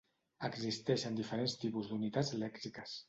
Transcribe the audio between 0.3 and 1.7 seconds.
Existeixen diferents